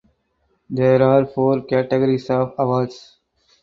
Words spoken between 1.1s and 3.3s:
four categories of awards.